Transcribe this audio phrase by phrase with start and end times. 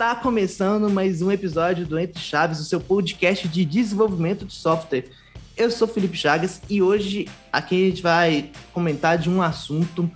[0.00, 5.04] Está começando mais um episódio do Entre Chaves, o seu podcast de desenvolvimento de software.
[5.54, 10.10] Eu sou Felipe Chagas e hoje aqui a gente vai comentar de um assunto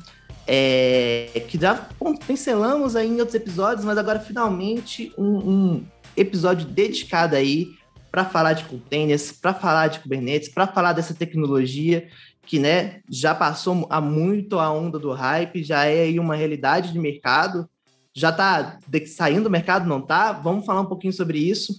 [0.46, 1.86] é, que já
[2.26, 5.84] pincelamos aí em outros episódios, mas agora finalmente um, um
[6.16, 7.74] episódio dedicado aí
[8.14, 12.06] para falar de containers, para falar de Kubernetes, para falar dessa tecnologia
[12.46, 16.98] que né, já passou há muito a onda do hype, já é uma realidade de
[17.00, 17.68] mercado
[18.14, 20.30] já está saindo do mercado, não está?
[20.30, 21.74] Vamos falar um pouquinho sobre isso.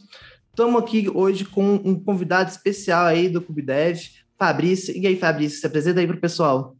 [0.49, 4.01] Estamos aqui hoje com um convidado especial aí do CubeDev,
[4.37, 4.93] Fabrício.
[4.93, 6.75] E aí, Fabrício, se apresenta aí para o pessoal.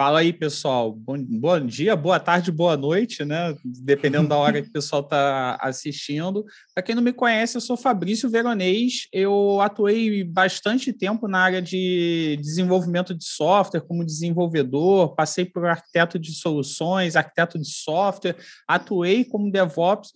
[0.00, 0.94] Fala aí, pessoal.
[0.94, 3.54] Bom, bom dia, boa tarde, boa noite, né?
[3.62, 6.42] Dependendo da hora que o pessoal está assistindo.
[6.74, 9.08] Para quem não me conhece, eu sou Fabrício Veronês.
[9.12, 16.18] Eu atuei bastante tempo na área de desenvolvimento de software, como desenvolvedor, passei por arquiteto
[16.18, 20.12] de soluções, arquiteto de software, atuei como DevOps.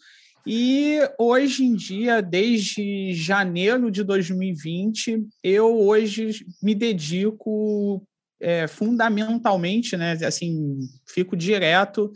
[0.47, 8.03] E hoje em dia, desde janeiro de 2020, eu hoje me dedico
[8.45, 10.79] é, fundamentalmente, né, assim,
[11.09, 12.13] fico direto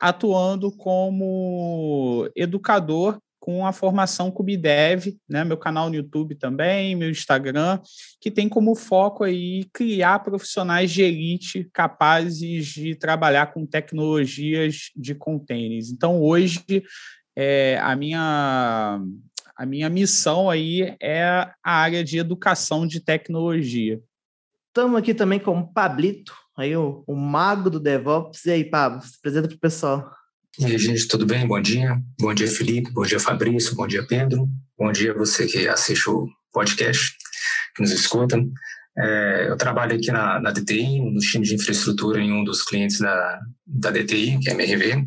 [0.00, 7.80] atuando como educador com a formação Cubidev, né, meu canal no YouTube também, meu Instagram,
[8.20, 15.16] que tem como foco aí criar profissionais de elite capazes de trabalhar com tecnologias de
[15.16, 15.90] containers.
[15.90, 16.62] Então, hoje,
[17.34, 19.00] é, a minha
[19.56, 24.00] a minha missão aí é a área de educação de tecnologia.
[24.74, 28.46] Estamos aqui também com o Pablito, aí o, o mago do DevOps.
[28.46, 30.10] E aí, Pablo, se apresenta para o pessoal.
[30.58, 31.46] E aí, gente, tudo bem?
[31.46, 32.00] Bom dia.
[32.18, 32.90] Bom dia, Felipe.
[32.90, 33.76] Bom dia, Fabrício.
[33.76, 34.48] Bom dia, Pedro.
[34.78, 37.14] Bom dia você que assiste o podcast,
[37.76, 38.42] que nos escuta.
[38.96, 42.98] É, eu trabalho aqui na, na DTI, no time de infraestrutura em um dos clientes
[42.98, 45.06] da, da DTI, que é a MRV.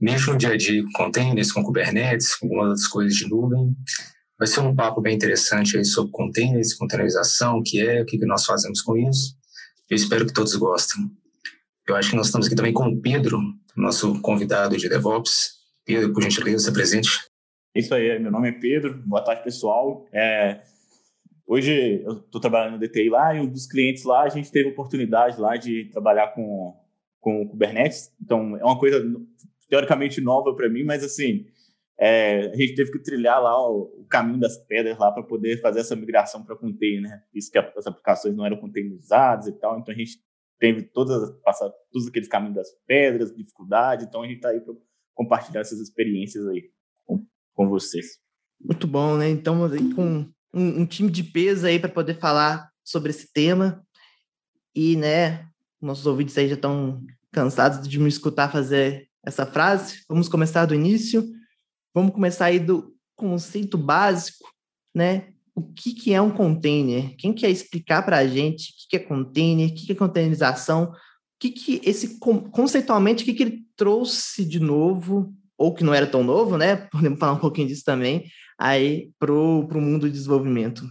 [0.00, 3.76] Mexo no dia a dia com containers, com Kubernetes, com algumas outras coisas de nuvem.
[4.38, 8.24] Vai ser um papo bem interessante aí sobre containers, containerização, o que é, o que
[8.24, 9.36] nós fazemos com isso.
[9.90, 11.10] Eu espero que todos gostem.
[11.88, 13.40] Eu acho que nós estamos aqui também com o Pedro,
[13.76, 15.58] nosso convidado de DevOps.
[15.84, 17.08] Pedro, por gentileza, se presente.
[17.74, 19.02] Isso aí, meu nome é Pedro.
[19.04, 20.06] Boa tarde, pessoal.
[20.12, 20.62] É,
[21.44, 24.68] hoje eu estou trabalhando no DTI lá e um dos clientes lá, a gente teve
[24.68, 26.76] oportunidade lá de trabalhar com,
[27.18, 28.12] com Kubernetes.
[28.22, 29.04] Então, é uma coisa
[29.68, 31.46] teoricamente nova para mim, mas assim,
[32.00, 35.60] é, a gente teve que trilhar lá o, o caminho das pedras lá para poder
[35.60, 37.22] fazer essa migração para container, né?
[37.34, 40.20] Isso que as aplicações não eram containerizadas e tal, então a gente
[40.60, 44.74] teve todas passar todos aqueles caminhos das pedras, dificuldade, então a gente está aí para
[45.14, 46.70] compartilhar essas experiências aí
[47.04, 48.20] com, com vocês.
[48.60, 49.28] Muito bom, né?
[49.28, 53.84] Então, aí com um, um time de peso aí para poder falar sobre esse tema
[54.74, 55.48] e, né,
[55.80, 60.04] nossos ouvintes aí já estão cansados de me escutar fazer essa frase.
[60.08, 61.24] Vamos começar do início.
[61.94, 64.48] Vamos começar aí do conceito básico,
[64.94, 65.28] né?
[65.54, 67.16] O que, que é um container?
[67.16, 69.94] Quem quer explicar para a gente o que, que é container, o que, que é
[69.94, 70.94] containerização, o
[71.40, 76.06] que, que esse conceitualmente o que, que ele trouxe de novo, ou que não era
[76.06, 76.76] tão novo, né?
[76.92, 80.88] Podemos falar um pouquinho disso também, aí para o mundo do desenvolvimento.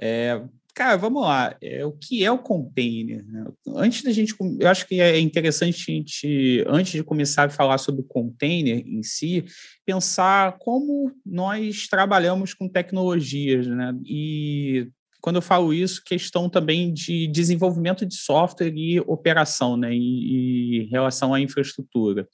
[0.00, 0.42] É,
[0.76, 1.56] Cara, vamos lá.
[1.62, 3.24] É, o que é o container?
[3.26, 3.46] Né?
[3.76, 7.78] Antes da gente, eu acho que é interessante a gente, antes de começar a falar
[7.78, 9.42] sobre o container em si,
[9.86, 13.94] pensar como nós trabalhamos com tecnologias, né?
[14.04, 14.88] E
[15.22, 19.94] quando eu falo isso, questão também de desenvolvimento de software e operação, né?
[19.94, 22.28] E, em relação à infraestrutura.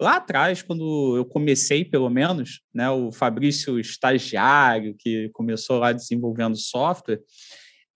[0.00, 6.56] Lá atrás, quando eu comecei, pelo menos, né, o Fabrício estagiário, que começou lá desenvolvendo
[6.56, 7.20] software,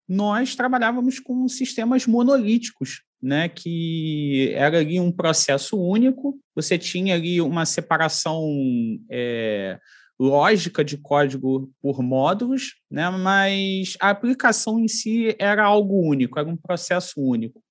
[0.09, 7.41] nós trabalhávamos com sistemas monolíticos, né, que era ali um processo único, você tinha ali
[7.41, 8.45] uma separação
[9.11, 9.79] é,
[10.19, 16.49] lógica de código por módulos, né, mas a aplicação em si era algo único, era
[16.49, 17.63] um processo único.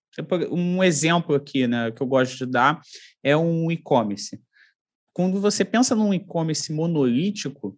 [0.51, 2.79] Um exemplo aqui né, que eu gosto de dar
[3.23, 4.39] é um e-commerce.
[5.11, 7.77] Quando você pensa num e-commerce monolítico,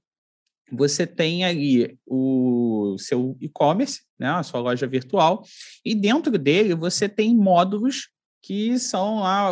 [0.72, 5.44] você tem ali o seu e-commerce, né, a sua loja virtual,
[5.84, 8.10] e dentro dele você tem módulos
[8.42, 9.50] que são lá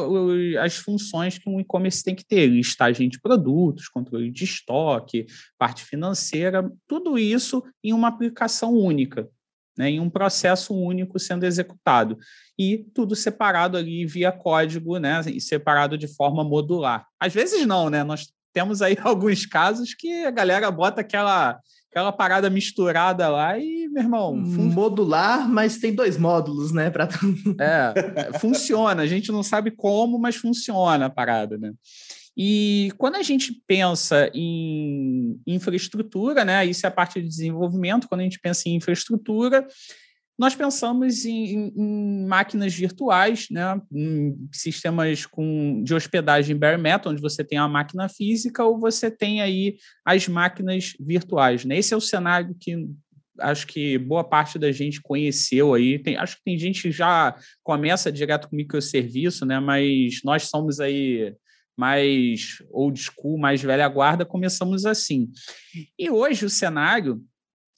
[0.64, 5.26] as funções que um e-commerce tem que ter, listagem de produtos, controle de estoque,
[5.58, 9.28] parte financeira, tudo isso em uma aplicação única,
[9.76, 12.20] né, em um processo único sendo executado.
[12.56, 17.08] E tudo separado ali via código, né, e separado de forma modular.
[17.20, 18.04] Às vezes não, né?
[18.04, 21.60] Nós temos aí alguns casos que a galera bota aquela,
[21.92, 24.36] aquela parada misturada lá e meu irmão.
[24.36, 26.90] Modular, mas tem dois módulos, né?
[26.90, 27.10] Pra...
[27.60, 29.02] É, funciona.
[29.02, 31.74] A gente não sabe como, mas funciona a parada, né?
[32.36, 38.22] E quando a gente pensa em infraestrutura, né, isso é a parte de desenvolvimento, quando
[38.22, 39.68] a gente pensa em infraestrutura,
[40.38, 47.22] nós pensamos em, em, máquinas virtuais, né, em sistemas com, de hospedagem bare metal, onde
[47.22, 51.64] você tem a máquina física ou você tem aí as máquinas virtuais.
[51.66, 51.78] Né?
[51.78, 52.88] Esse é o cenário que
[53.40, 56.00] acho que boa parte da gente conheceu aí.
[56.00, 59.60] Tem, acho que tem gente que já começa direto com microserviço, né?
[59.60, 61.36] mas nós somos aí
[61.78, 65.32] mais old school, mais velha guarda, começamos assim.
[65.98, 67.24] E hoje o cenário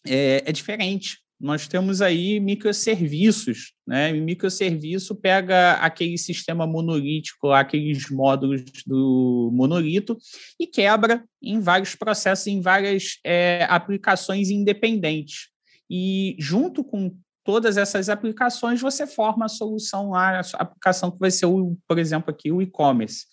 [0.06, 1.25] é, é diferente.
[1.40, 4.16] Nós temos aí microserviços, né?
[4.16, 10.18] E microserviço pega aquele sistema monolítico, aqueles módulos do monolito,
[10.60, 15.50] e quebra em vários processos, em várias é, aplicações independentes.
[15.90, 21.30] E junto com todas essas aplicações, você forma a solução lá, a aplicação que vai
[21.30, 23.26] ser, o, por exemplo, aqui o e-commerce.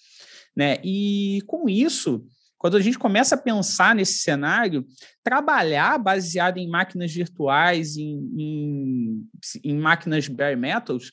[0.55, 0.77] Né?
[0.85, 2.27] E com isso,
[2.63, 4.87] quando a gente começa a pensar nesse cenário,
[5.21, 9.29] trabalhar baseado em máquinas virtuais, em, em,
[9.65, 11.11] em máquinas bare metals,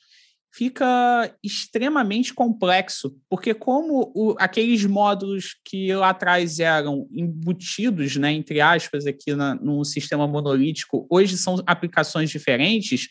[0.54, 8.62] fica extremamente complexo, porque como o, aqueles módulos que lá atrás eram embutidos, né, entre
[8.62, 13.08] aspas, aqui na, no sistema monolítico, hoje são aplicações diferentes,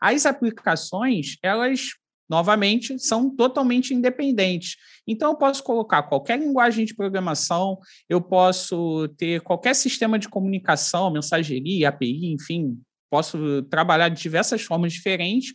[0.00, 1.88] as aplicações, elas
[2.32, 4.76] novamente, são totalmente independentes.
[5.06, 11.12] Então, eu posso colocar qualquer linguagem de programação, eu posso ter qualquer sistema de comunicação,
[11.12, 12.80] mensageria, API, enfim,
[13.10, 15.52] posso trabalhar de diversas formas diferentes.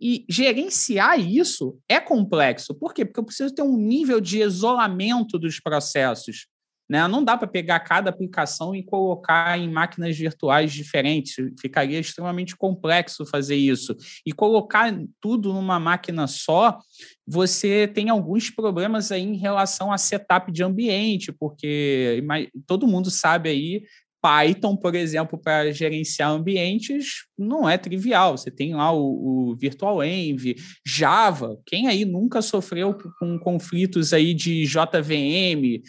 [0.00, 2.74] E gerenciar isso é complexo.
[2.74, 3.04] Por quê?
[3.04, 6.46] Porque eu preciso ter um nível de isolamento dos processos.
[6.88, 7.06] Né?
[7.08, 13.24] Não dá para pegar cada aplicação e colocar em máquinas virtuais diferentes, ficaria extremamente complexo
[13.26, 13.96] fazer isso.
[14.26, 16.78] E colocar tudo numa máquina só,
[17.26, 22.22] você tem alguns problemas aí em relação a setup de ambiente, porque
[22.66, 23.82] todo mundo sabe aí
[24.24, 28.38] Python, por exemplo, para gerenciar ambientes, não é trivial.
[28.38, 31.60] Você tem lá o, o VirtualEnv, Java.
[31.66, 35.82] Quem aí nunca sofreu com conflitos aí de JVM,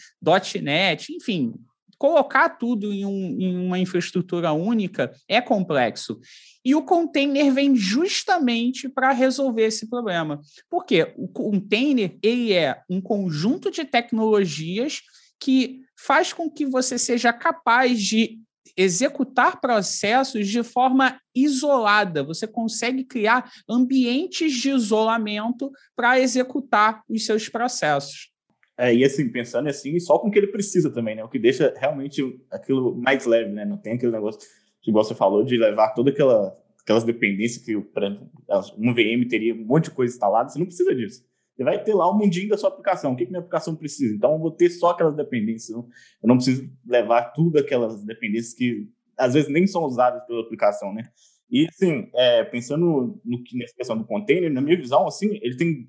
[0.62, 1.54] .NET, enfim,
[1.98, 6.20] colocar tudo em, um, em, uma infraestrutura única é complexo.
[6.66, 10.42] E o container vem justamente para resolver esse problema.
[10.70, 11.14] Por quê?
[11.16, 15.04] O container ele é um conjunto de tecnologias
[15.40, 18.40] que faz com que você seja capaz de
[18.78, 22.24] executar processos de forma isolada.
[22.24, 28.32] Você consegue criar ambientes de isolamento para executar os seus processos.
[28.78, 31.24] É, e assim, pensando assim, só com o que ele precisa também, né?
[31.24, 32.22] O que deixa realmente
[32.52, 33.64] aquilo mais leve, né?
[33.64, 34.42] Não tem aquele negócio
[34.82, 36.56] que você falou de levar toda aquela
[36.86, 41.26] aquelas dependências que um VM teria um monte de coisa instalada, você não precisa disso.
[41.56, 43.14] Você vai ter lá o mundinho da sua aplicação.
[43.14, 44.14] O que, que minha aplicação precisa?
[44.14, 45.70] Então, eu vou ter só aquelas dependências.
[45.70, 45.88] Eu
[46.24, 51.04] não preciso levar tudo aquelas dependências que às vezes nem são usadas pela aplicação, né?
[51.50, 55.88] E, assim, é, pensando no nessa questão do container, na minha visão, assim, ele tem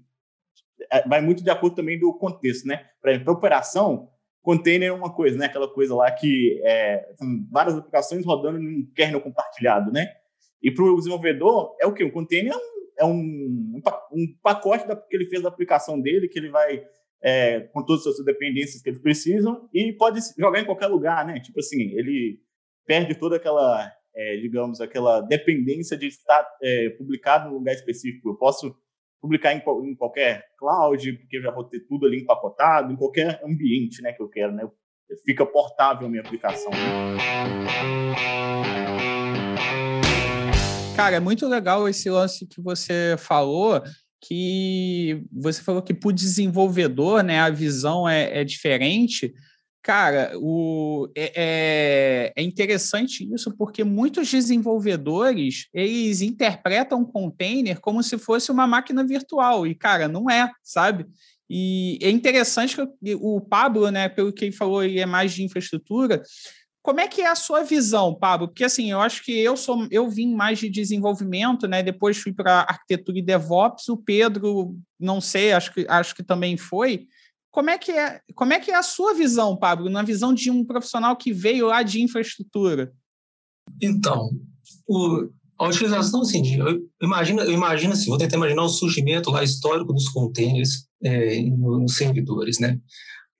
[0.91, 2.85] é, vai muito de acordo também do contexto, né?
[3.01, 4.09] Para exemplo, operação,
[4.43, 5.47] container é uma coisa, né?
[5.47, 7.05] Aquela coisa lá que é,
[7.51, 10.07] várias aplicações rodando em um kernel compartilhado, né?
[10.63, 12.05] E para o desenvolvedor, é o quê?
[12.05, 13.81] O container é um é um,
[14.13, 16.85] um pacote da, que ele fez da aplicação dele, que ele vai
[17.23, 21.27] é, com todas as suas dependências que eles precisam e pode jogar em qualquer lugar,
[21.27, 21.41] né?
[21.41, 22.41] Tipo assim, ele
[22.87, 28.31] perde toda aquela, é, digamos, aquela dependência de estar é, publicado num lugar específico.
[28.31, 28.75] Eu posso
[29.21, 33.41] publicar em, em, qualquer cloud, porque eu já vou ter tudo ali empacotado, em qualquer
[33.45, 34.69] ambiente, né, que eu quero, né?
[35.25, 36.71] Fica portável a minha aplicação.
[36.71, 38.86] Né?
[40.97, 43.83] Cara, é muito legal esse lance que você falou,
[44.19, 49.35] que você falou que para o desenvolvedor, né, a visão é, é diferente.
[49.83, 58.17] Cara, o, é, é, é interessante isso porque muitos desenvolvedores eles interpretam container como se
[58.17, 61.05] fosse uma máquina virtual e cara, não é, sabe?
[61.49, 65.45] E é interessante que o Pablo, né, pelo que ele falou, ele é mais de
[65.45, 66.23] infraestrutura.
[66.87, 68.47] Como é que é a sua visão, Pablo?
[68.47, 71.83] Porque assim, eu acho que eu sou, eu vim mais de desenvolvimento, né?
[71.83, 73.89] Depois fui para arquitetura e DevOps.
[73.89, 77.09] O Pedro, não sei, acho que acho que também foi.
[77.51, 78.21] Como é que é?
[78.37, 81.67] Como é que é a sua visão, Pablo, na visão de um profissional que veio
[81.67, 82.93] lá de infraestrutura?
[83.83, 84.31] Então,
[84.89, 85.29] o,
[85.59, 89.93] a utilização, assim, eu imagino, eu imagino assim, vou tentar imaginar o surgimento lá histórico
[89.93, 92.79] dos containers é, nos servidores, né?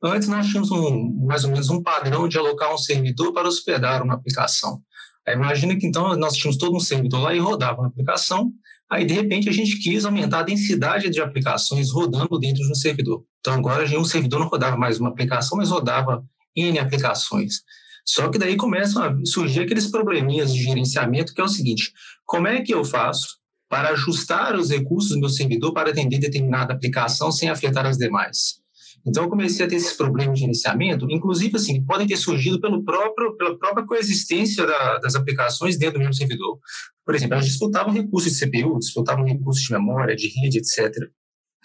[0.03, 4.03] Antes nós tínhamos um, mais ou menos um padrão de alocar um servidor para hospedar
[4.03, 4.83] uma aplicação.
[5.29, 8.53] Imagina que então nós tínhamos todo um servidor lá e rodava uma aplicação,
[8.89, 12.75] aí de repente a gente quis aumentar a densidade de aplicações rodando dentro de um
[12.75, 13.25] servidor.
[13.41, 16.25] Então agora um servidor não rodava mais uma aplicação, mas rodava
[16.55, 17.63] N aplicações.
[18.05, 21.93] Só que daí começam a surgir aqueles probleminhas de gerenciamento, que é o seguinte:
[22.25, 23.39] como é que eu faço
[23.69, 28.65] para ajustar os recursos do meu servidor para atender determinada aplicação sem afetar as demais?
[29.07, 32.85] Então, eu comecei a ter esses problemas de gerenciamento, inclusive, assim, podem ter surgido pelo
[32.85, 36.59] próprio, pela própria coexistência da, das aplicações dentro do mesmo servidor.
[37.05, 40.93] Por exemplo, elas disputavam recursos de CPU, disputavam recursos de memória, de rede, etc.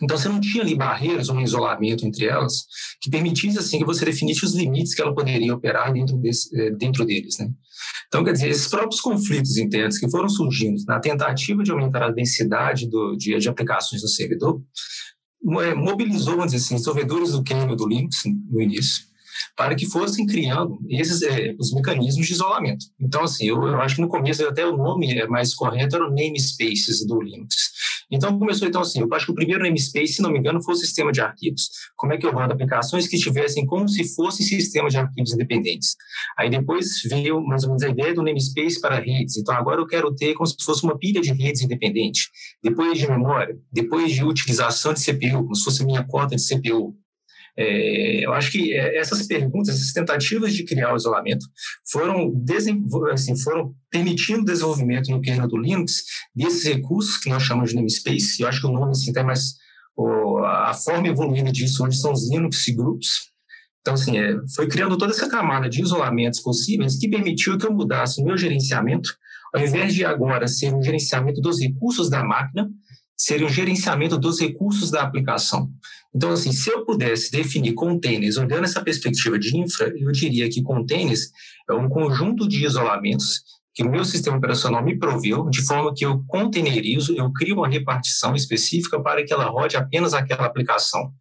[0.03, 2.65] Então, você não tinha ali barreiras ou um isolamento entre elas
[3.01, 6.71] que permitisse, assim, que você definisse os limites que ela poderia operar dentro, desse, eh,
[6.71, 7.49] dentro deles, né?
[8.07, 12.11] Então, quer dizer, esses próprios conflitos internos que foram surgindo na tentativa de aumentar a
[12.11, 14.61] densidade do, de, de aplicações no servidor,
[15.43, 19.05] mobilizou, vamos dizer assim, desenvolvedores do kernel do Linux no início,
[19.55, 22.85] para que fossem criando esses é, os mecanismos de isolamento.
[22.99, 26.07] Então, assim, eu, eu, acho que no começo até o nome é mais correto era
[26.07, 27.55] o namespaces do Linux.
[28.11, 30.73] Então, começou, então, assim, eu acho que o primeiro namespace, se não me engano, foi
[30.73, 31.69] o sistema de arquivos.
[31.95, 35.95] Como é que eu rodo aplicações que tivessem como se fossem sistemas de arquivos independentes.
[36.37, 39.37] Aí depois veio, mais ou menos, a ideia do namespace para redes.
[39.37, 42.29] Então, agora eu quero ter como se fosse uma pilha de redes independente.
[42.61, 46.95] Depois de memória, depois de utilização de CPU, como se fosse minha cota de CPU.
[47.57, 51.45] É, eu acho que é, essas perguntas, essas tentativas de criar o isolamento
[51.91, 52.31] foram,
[53.11, 56.03] assim, foram permitindo o desenvolvimento no kernel do Linux
[56.35, 58.41] desses recursos que nós chamamos de namespace.
[58.41, 59.55] Eu acho que o nome assim, tem mais
[60.45, 63.31] a forma evoluída disso hoje são os Linux grupos.
[63.81, 67.73] Então, assim, é, foi criando toda essa camada de isolamentos possíveis que permitiu que eu
[67.73, 69.09] mudasse o meu gerenciamento,
[69.53, 72.69] ao invés de agora ser um gerenciamento dos recursos da máquina,
[73.21, 75.69] seria um gerenciamento dos recursos da aplicação.
[76.13, 80.63] Então, assim, se eu pudesse definir containers, olhando essa perspectiva de infra, eu diria que
[80.63, 81.29] containers
[81.69, 83.43] é um conjunto de isolamentos
[83.75, 87.69] que o meu sistema operacional me proveu, de forma que eu containerizo, eu crio uma
[87.69, 91.13] repartição específica para que ela rode apenas aquela aplicação.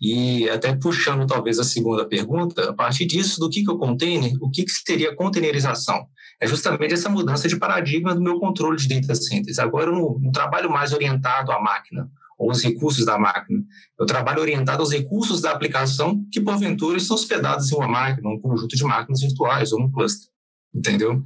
[0.00, 4.32] E até puxando talvez a segunda pergunta, a partir disso, do que, que é container,
[4.40, 6.06] o que, que seria containerização?
[6.40, 9.58] É justamente essa mudança de paradigma do meu controle de data centers.
[9.58, 13.64] Agora eu não, não trabalho mais orientado à máquina, ou os recursos da máquina.
[13.98, 18.38] Eu trabalho orientado aos recursos da aplicação que, porventura, estão hospedados em uma máquina, um
[18.38, 20.28] conjunto de máquinas virtuais ou um cluster.
[20.74, 21.22] Entendeu?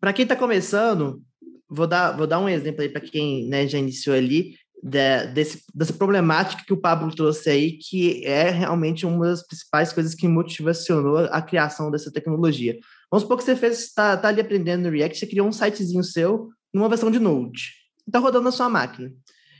[0.00, 1.22] Para quem está começando,
[1.68, 5.62] vou dar, vou dar um exemplo aí para quem né, já iniciou ali, de, desse,
[5.74, 10.26] dessa problemática que o Pablo trouxe aí, que é realmente uma das principais coisas que
[10.26, 12.78] motivacionou a criação dessa tecnologia.
[13.10, 16.02] Vamos supor que você fez, está tá ali aprendendo no React, você criou um sitezinho
[16.02, 17.72] seu numa versão de Node.
[18.06, 19.12] Está rodando na sua máquina.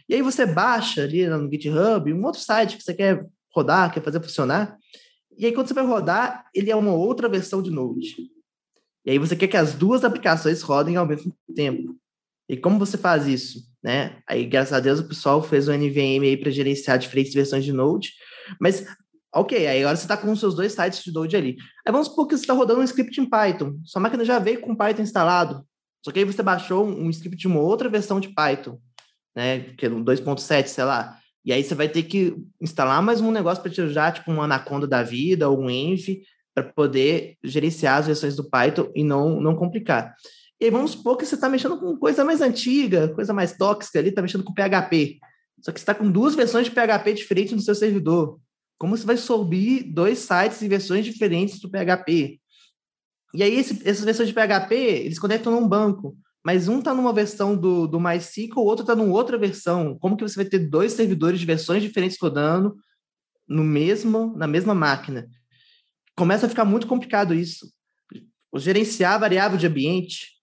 [0.09, 4.03] E aí você baixa ali no GitHub um outro site que você quer rodar, quer
[4.03, 4.77] fazer funcionar.
[5.37, 8.17] E aí quando você vai rodar, ele é uma outra versão de Node.
[9.05, 11.97] E aí você quer que as duas aplicações rodem ao mesmo tempo.
[12.49, 13.70] E como você faz isso?
[13.83, 14.19] Né?
[14.27, 17.73] Aí, graças a Deus, o pessoal fez o NVM aí para gerenciar diferentes versões de
[17.73, 18.13] Node.
[18.61, 18.85] Mas,
[19.35, 21.57] ok, aí agora você está com os seus dois sites de Node ali.
[21.87, 23.79] Aí vamos supor que você está rodando um script em Python.
[23.85, 25.65] Sua máquina já veio com Python instalado.
[26.05, 28.79] Só que aí você baixou um script de uma outra versão de Python
[29.35, 29.61] né?
[29.77, 31.19] Que é 2.7, sei lá.
[31.45, 34.43] E aí você vai ter que instalar mais um negócio para te usar, tipo um
[34.43, 36.23] Anaconda da vida ou um Env,
[36.55, 40.15] para poder gerenciar as versões do Python e não, não complicar.
[40.61, 43.99] E aí vamos supor que você está mexendo com coisa mais antiga, coisa mais tóxica
[43.99, 45.19] ali, está mexendo com PHP.
[45.62, 48.38] Só que você está com duas versões de PHP diferentes no seu servidor.
[48.79, 52.40] Como você vai subir dois sites e versões diferentes do PHP?
[53.33, 57.12] E aí, esse, essas versões de PHP, eles conectam num banco mas um está numa
[57.12, 59.99] versão do, do MySQL, o outro está numa outra versão.
[59.99, 62.76] Como que você vai ter dois servidores de versões diferentes rodando
[63.47, 65.29] no mesmo, na mesma máquina?
[66.17, 67.71] Começa a ficar muito complicado isso.
[68.50, 70.40] O gerenciar a variável de ambiente,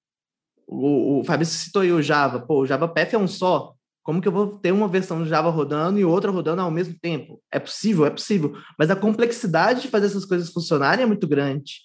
[0.67, 2.39] o, o Fabrício citou aí o Java.
[2.39, 3.73] Pô, o Java Path é um só.
[4.03, 6.95] Como que eu vou ter uma versão do Java rodando e outra rodando ao mesmo
[7.01, 7.41] tempo?
[7.51, 8.55] É possível, é possível.
[8.77, 11.81] Mas a complexidade de fazer essas coisas funcionarem é muito grande,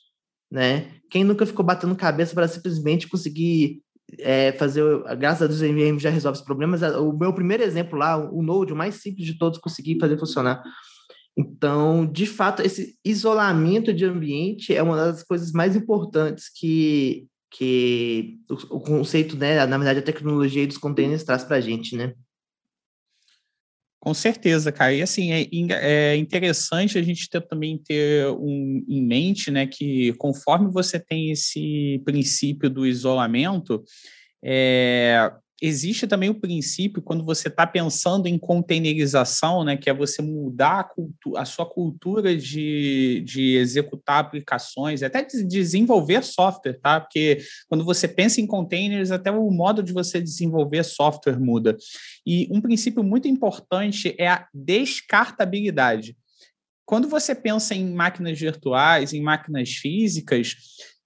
[0.51, 0.93] né?
[1.11, 3.83] Quem nunca ficou batendo cabeça para simplesmente conseguir
[4.19, 4.85] é, fazer,
[5.19, 6.83] graças a Deus, o MVM já resolve os problemas.
[6.83, 10.63] O meu primeiro exemplo lá, o Node, o mais simples de todos, consegui fazer funcionar.
[11.37, 18.39] Então, de fato, esse isolamento de ambiente é uma das coisas mais importantes que, que
[18.51, 22.15] o, o conceito, né, na verdade, a tecnologia dos containers traz para a gente, né?
[24.01, 24.93] Com certeza, cara.
[24.93, 30.13] E assim, é, é, interessante a gente ter, também ter um, em mente, né, que
[30.15, 33.85] conforme você tem esse princípio do isolamento,
[34.45, 35.31] é,
[35.63, 40.81] existe também o princípio, quando você está pensando em containerização, né, que é você mudar
[40.81, 47.01] a, cultu a sua cultura de, de executar aplicações, até de desenvolver software, tá?
[47.01, 47.39] Porque
[47.69, 51.77] quando você pensa em containers, até o modo de você desenvolver software muda.
[52.27, 56.17] E um princípio muito importante é a descartabilidade.
[56.85, 60.57] Quando você pensa em máquinas virtuais, em máquinas físicas,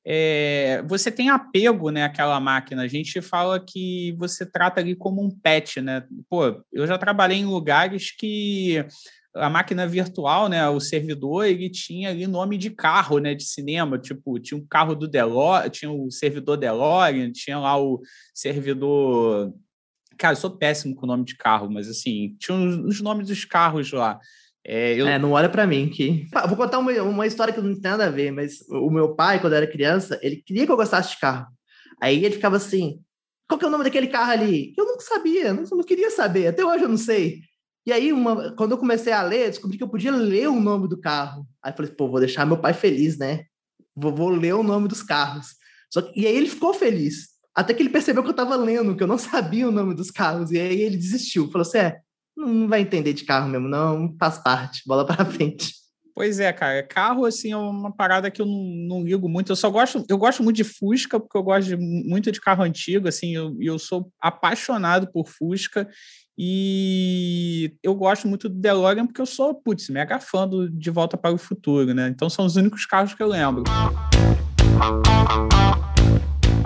[0.08, 2.82] é, você tem apego né, àquela máquina.
[2.82, 6.04] A gente fala que você trata ali como um pet, né?
[6.30, 8.86] Pô, eu já trabalhei em lugares que
[9.34, 13.98] a máquina virtual, né, o servidor, ele tinha ali nome de carro, né, de cinema,
[13.98, 18.00] tipo, tinha um carro do DeLorean, tinha o servidor DeLorean, tinha lá o
[18.32, 19.52] servidor...
[20.16, 23.44] Cara, eu sou péssimo com o nome de carro, mas assim, tinha os nomes dos
[23.44, 24.18] carros lá.
[24.68, 25.06] É, eu...
[25.06, 26.26] é, não olha para mim que.
[26.48, 29.40] Vou contar uma, uma história que não tem nada a ver, mas o meu pai,
[29.40, 31.46] quando eu era criança, ele queria que eu gostasse de carro.
[32.02, 33.00] Aí ele ficava assim:
[33.48, 34.74] qual que é o nome daquele carro ali?
[34.76, 37.40] Eu não sabia, não, não queria saber, até hoje eu não sei.
[37.86, 40.88] E aí, uma, quando eu comecei a ler, descobri que eu podia ler o nome
[40.88, 41.46] do carro.
[41.62, 43.44] Aí falei, pô, vou deixar meu pai feliz, né?
[43.94, 45.54] Vou, vou ler o nome dos carros.
[45.92, 47.28] Que, e aí ele ficou feliz.
[47.54, 50.10] Até que ele percebeu que eu estava lendo, que eu não sabia o nome dos
[50.10, 50.50] carros.
[50.50, 51.48] E aí ele desistiu.
[51.52, 52.00] Falou assim: é,
[52.36, 55.72] não vai entender de carro mesmo, não, faz parte, bola para frente.
[56.14, 59.52] Pois é, cara, carro assim é uma parada que eu não, não ligo muito.
[59.52, 62.62] Eu só gosto, eu gosto muito de Fusca porque eu gosto de, muito de carro
[62.62, 65.86] antigo, assim, eu, eu sou apaixonado por Fusca
[66.38, 71.18] e eu gosto muito do DeLorean porque eu sou, putz, mega fã do De Volta
[71.18, 72.08] para o Futuro, né?
[72.08, 73.64] Então são os únicos carros que eu lembro.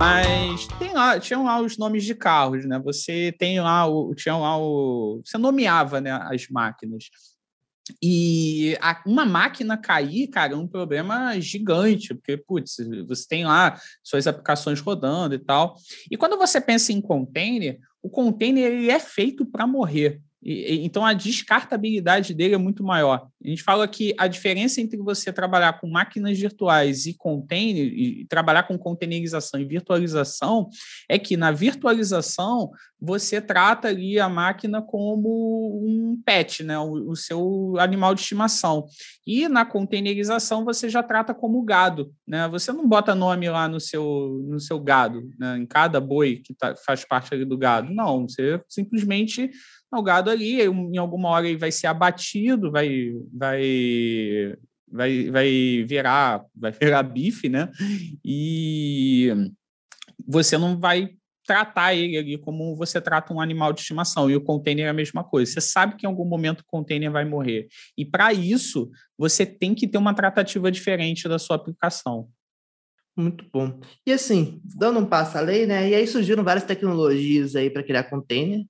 [0.01, 2.79] Mas tem lá, tinham lá os nomes de carros, né?
[2.79, 7.11] Você tem lá o, tinha lá o, você nomeava, né, as máquinas.
[8.03, 12.77] E a, uma máquina cair, cara, é um problema gigante, porque, putz,
[13.07, 15.77] você tem lá suas aplicações rodando e tal.
[16.11, 20.19] E quando você pensa em container, o container ele é feito para morrer.
[20.43, 23.29] Então a descartabilidade dele é muito maior.
[23.45, 28.25] A gente fala que a diferença entre você trabalhar com máquinas virtuais e container, e
[28.27, 30.69] trabalhar com containerização e virtualização,
[31.09, 36.79] é que na virtualização você trata ali a máquina como um pet, né?
[36.79, 38.87] o, o seu animal de estimação.
[39.27, 42.13] E na containerização você já trata como gado.
[42.29, 42.47] Né?
[42.49, 45.57] Você não bota nome lá no seu, no seu gado, né?
[45.57, 47.93] em cada boi que tá, faz parte ali do gado.
[47.93, 49.51] Não, você simplesmente
[49.93, 54.55] o gado ali, em alguma hora ele vai ser abatido, vai, vai,
[54.87, 57.69] vai, vai virar, vai virar bife, né?
[58.25, 59.35] E
[60.27, 61.11] você não vai
[61.51, 64.31] tratar ele ali como você trata um animal de estimação.
[64.31, 65.51] E o container é a mesma coisa.
[65.51, 67.67] Você sabe que em algum momento o container vai morrer.
[67.99, 72.29] E para isso, você tem que ter uma tratativa diferente da sua aplicação.
[73.17, 73.81] Muito bom.
[74.07, 75.89] E assim, dando um passo além, né?
[75.89, 78.65] E aí surgiram várias tecnologias aí para criar container,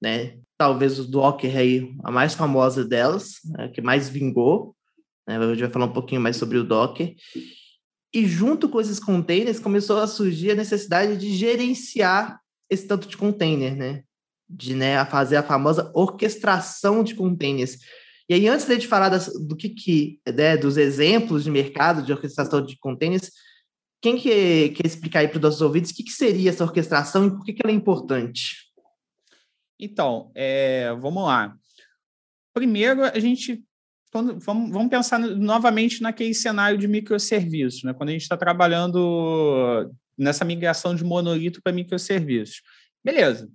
[0.00, 0.38] né?
[0.56, 4.74] talvez o Docker aí, a mais famosa delas, a que mais vingou.
[5.28, 5.36] Né?
[5.36, 7.14] A gente vai falar um pouquinho mais sobre o Docker.
[8.14, 13.16] E junto com esses containers começou a surgir a necessidade de gerenciar esse tanto de
[13.16, 14.04] container, né?
[14.48, 17.78] De né, fazer a famosa orquestração de containers.
[18.28, 22.12] E aí, antes de falar das, do que, que né, dos exemplos de mercado de
[22.12, 23.30] orquestração de containers,
[24.00, 27.26] quem que quer explicar aí para os nossos ouvintes o que, que seria essa orquestração
[27.26, 28.72] e por que, que ela é importante?
[29.78, 31.56] Então, é, vamos lá.
[32.54, 33.64] Primeiro, a gente
[34.12, 37.94] quando, vamos, vamos pensar novamente naquele cenário de microserviços, né?
[37.94, 42.60] quando a gente está trabalhando nessa migração de monolito para microserviços.
[43.02, 43.48] Beleza,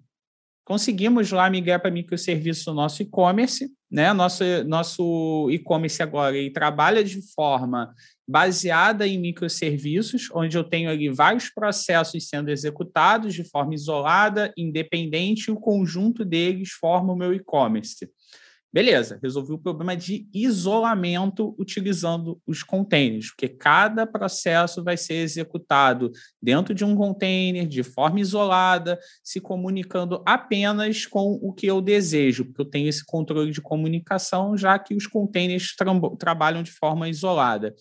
[0.66, 4.12] conseguimos lá migrar para microserviços no nosso e-commerce, né?
[4.12, 7.94] Nosso nosso e-commerce agora ele trabalha de forma
[8.28, 15.48] baseada em microserviços, onde eu tenho ali vários processos sendo executados de forma isolada, independente,
[15.48, 18.10] e o conjunto deles forma o meu e-commerce.
[18.72, 26.12] Beleza, resolvi o problema de isolamento utilizando os containers, porque cada processo vai ser executado
[26.42, 32.44] dentro de um container, de forma isolada, se comunicando apenas com o que eu desejo,
[32.46, 35.88] porque eu tenho esse controle de comunicação, já que os containers tra
[36.20, 37.74] trabalham de forma isolada.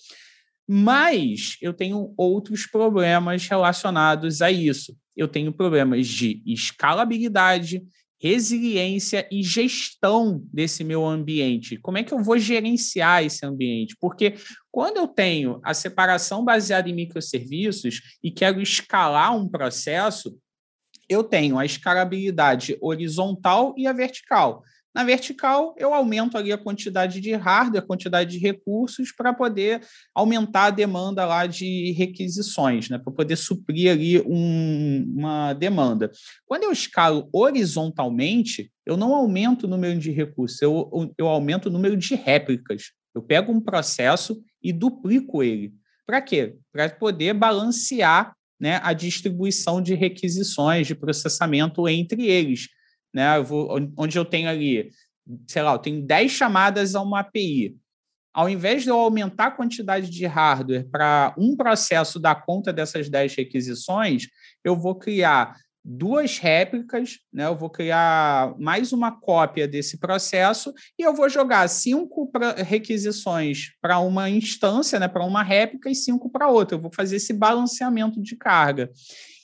[0.69, 4.97] Mas eu tenho outros problemas relacionados a isso.
[5.17, 7.83] Eu tenho problemas de escalabilidade,
[8.19, 11.77] resiliência e gestão desse meu ambiente.
[11.79, 13.97] Como é que eu vou gerenciar esse ambiente?
[14.01, 14.35] Porque
[14.71, 20.37] quando eu tenho a separação baseada em microserviços e quero escalar um processo,
[21.09, 24.63] eu tenho a escalabilidade horizontal e a vertical.
[24.97, 29.83] Na vertical, eu aumento ali a quantidade de hardware, a quantidade de recursos para poder
[30.15, 32.97] aumentar a demanda lá de requisições, né?
[32.97, 36.11] para poder suprir ali um, uma demanda.
[36.47, 41.71] Quando eu escalo horizontalmente, eu não aumento o número de recursos, eu, eu aumento o
[41.71, 42.85] número de réplicas.
[43.15, 45.75] Eu pego um processo e duplico ele.
[46.07, 46.57] Para quê?
[46.73, 52.69] Para poder balancear né, a distribuição de requisições de processamento entre eles
[53.17, 53.39] né?
[53.39, 54.91] Eu vou, onde eu tenho ali,
[55.49, 57.75] sei lá, eu tenho 10 chamadas a uma API.
[58.35, 63.09] Ao invés de eu aumentar a quantidade de hardware para um processo dar conta dessas
[63.09, 64.25] 10 requisições,
[64.63, 67.47] eu vou criar duas réplicas, né?
[67.47, 72.31] Eu vou criar mais uma cópia desse processo e eu vou jogar cinco
[72.67, 75.09] requisições para uma instância, né?
[75.09, 76.77] Para uma réplica e cinco para outra.
[76.77, 78.91] Eu vou fazer esse balanceamento de carga.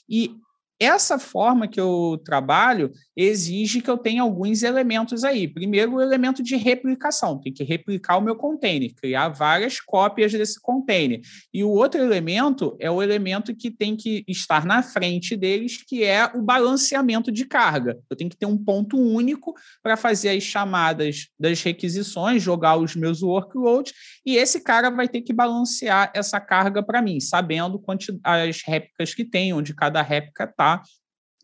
[0.07, 0.35] E
[0.79, 5.47] essa forma que eu trabalho exige que eu tenha alguns elementos aí.
[5.47, 10.59] Primeiro, o elemento de replicação, tem que replicar o meu container, criar várias cópias desse
[10.59, 11.21] container.
[11.53, 16.03] E o outro elemento é o elemento que tem que estar na frente deles, que
[16.03, 17.97] é o balanceamento de carga.
[18.09, 22.95] Eu tenho que ter um ponto único para fazer as chamadas das requisições, jogar os
[22.95, 23.93] meus workloads,
[24.25, 27.81] e esse cara vai ter que balancear essa carga para mim, sabendo
[28.23, 30.62] as réplicas que tem, onde cada réplica está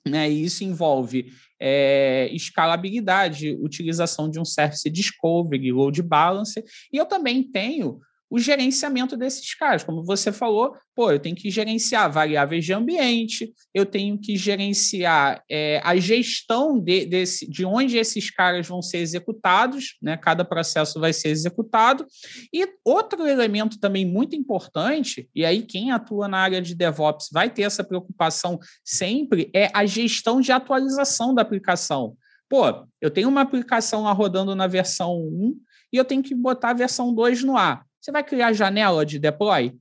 [0.08, 0.30] né?
[0.30, 7.44] E isso envolve é, escalabilidade, utilização de um Service Discovery, Load Balancer, e eu também
[7.44, 9.84] tenho o gerenciamento desses caras.
[9.84, 15.44] Como você falou, pô, eu tenho que gerenciar variáveis de ambiente, eu tenho que gerenciar
[15.50, 20.16] é, a gestão de, desse, de onde esses caras vão ser executados, né?
[20.16, 22.06] Cada processo vai ser executado.
[22.54, 27.50] E outro elemento também muito importante, e aí quem atua na área de DevOps vai
[27.50, 32.16] ter essa preocupação sempre, é a gestão de atualização da aplicação.
[32.48, 32.66] Pô,
[33.00, 35.56] eu tenho uma aplicação lá rodando na versão 1
[35.94, 39.20] e eu tenho que botar a versão 2 no ar você vai criar janela de
[39.20, 39.78] deploy?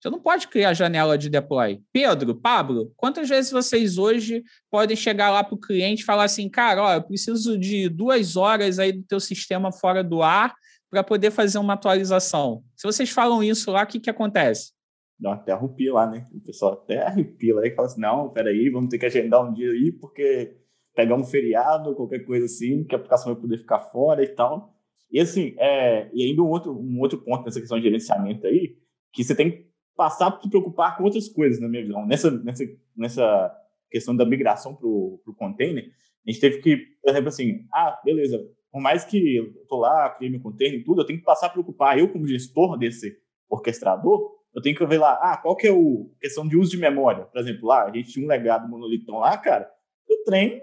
[0.00, 1.80] Você não pode criar janela de deploy.
[1.92, 6.48] Pedro, Pablo, quantas vezes vocês hoje podem chegar lá para o cliente e falar assim,
[6.48, 10.54] cara, ó, eu preciso de duas horas aí do teu sistema fora do ar
[10.90, 12.64] para poder fazer uma atualização.
[12.76, 14.72] Se vocês falam isso lá, o que, que acontece?
[15.18, 16.26] Dá até arrepia lá, né?
[16.32, 19.52] O pessoal até arrepia lá e fala assim, não, peraí, vamos ter que agendar um
[19.52, 20.56] dia aí, porque
[20.96, 24.71] pegar um feriado, qualquer coisa assim, que a aplicação vai poder ficar fora e tal.
[25.12, 28.76] E assim, é, e ainda um outro, um outro ponto nessa questão de gerenciamento aí,
[29.12, 32.06] que você tem que passar por se preocupar com outras coisas, na minha visão.
[32.06, 32.64] Nessa, nessa,
[32.96, 33.58] nessa
[33.90, 35.84] questão da migração para o container,
[36.26, 40.08] a gente teve que, por exemplo, assim, ah, beleza, por mais que eu tô lá,
[40.10, 43.14] criei meu container e tudo, eu tenho que passar a preocupar, eu como gestor desse
[43.50, 46.78] orquestrador, eu tenho que ver lá, ah, qual que é o questão de uso de
[46.78, 47.24] memória?
[47.24, 49.70] Por exemplo, lá, a gente tinha um legado monolitão lá, cara,
[50.08, 50.62] o trem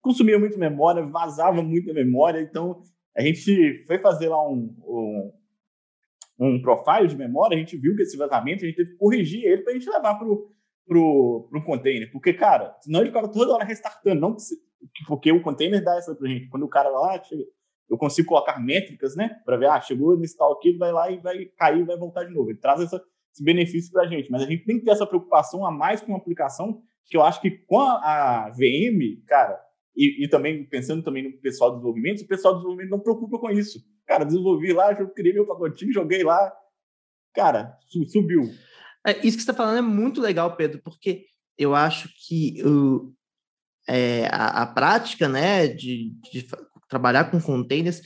[0.00, 2.80] consumia muito memória, vazava muita memória, então
[3.18, 5.32] a gente foi fazer lá um, um,
[6.38, 9.44] um profile de memória, a gente viu que esse vazamento, a gente teve que corrigir
[9.44, 10.52] ele para a gente levar para o
[10.86, 12.10] pro, pro container.
[12.12, 14.36] Porque, cara, senão ele ficava toda hora restartando, não
[15.08, 16.48] porque o container dá essa para gente.
[16.48, 17.20] Quando o cara lá,
[17.90, 19.40] eu consigo colocar métricas, né?
[19.44, 22.32] Para ver, ah, chegou nesse tal aqui, vai lá e vai cair, vai voltar de
[22.32, 22.50] novo.
[22.50, 23.02] Ele traz essa,
[23.34, 24.30] esse benefício para a gente.
[24.30, 27.22] Mas a gente tem que ter essa preocupação a mais com a aplicação, que eu
[27.22, 29.60] acho que com a, a VM, cara,
[29.98, 33.36] e, e, também pensando também no pessoal do desenvolvimento, o pessoal do desenvolvimento não preocupa
[33.36, 33.84] com isso.
[34.06, 36.52] Cara, desenvolvi lá, eu criei meu pacotinho, joguei lá,
[37.34, 38.42] cara, subiu.
[39.04, 41.26] É, isso que você está falando é muito legal, Pedro, porque
[41.58, 43.12] eu acho que o,
[43.88, 46.46] é, a, a, prática né, de, de
[46.88, 48.00] trabalhar com containers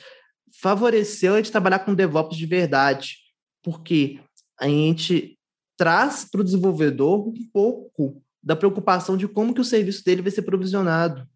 [0.63, 3.19] favoreceu a gente trabalhar com DevOps de verdade,
[3.63, 4.19] porque
[4.59, 5.39] a gente
[5.77, 10.31] traz para o desenvolvedor um pouco da preocupação de como que o serviço dele vai
[10.31, 11.31] ser provisionado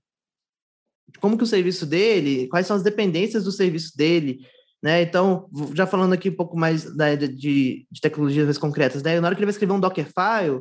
[1.21, 4.41] como que o serviço dele, quais são as dependências do serviço dele,
[4.83, 5.03] né?
[5.03, 9.21] Então, já falando aqui um pouco mais da, de, de tecnologias mais concretas, né?
[9.21, 10.61] Na hora que ele vai escrever um Dockerfile,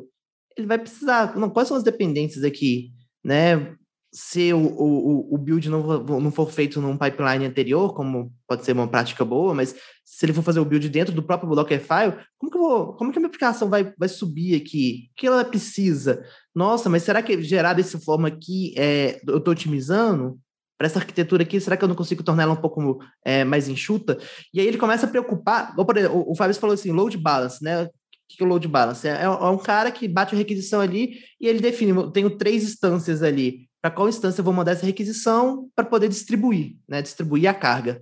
[0.56, 2.92] ele vai precisar, não, quais são as dependências aqui,
[3.24, 3.76] né?
[4.12, 8.72] Se o, o, o build não, não for feito num pipeline anterior, como pode ser
[8.72, 12.50] uma prática boa, mas se ele for fazer o build dentro do próprio Dockerfile, como
[12.50, 15.10] que, eu vou, como que a minha aplicação vai, vai subir aqui?
[15.12, 16.24] O que ela precisa?
[16.54, 20.40] Nossa, mas será que gerar dessa forma aqui é, eu estou otimizando?
[20.78, 23.68] para essa arquitetura aqui, será que eu não consigo tornar ela um pouco é, mais
[23.68, 24.18] enxuta?
[24.52, 27.88] E aí ele começa a preocupar, exemplo, o, o Fábio falou assim, load balance, né?
[28.28, 29.06] Que é o load balance?
[29.06, 32.62] É, é, um cara que bate a requisição ali e ele define, eu tenho três
[32.62, 37.00] instâncias ali, para qual instância eu vou mandar essa requisição para poder distribuir, né?
[37.00, 38.00] Distribuir a carga.